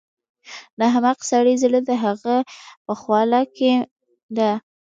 [0.77, 2.35] د احمق سړي زړه د هغه
[2.85, 3.73] په خوله کې
[4.37, 4.51] دی.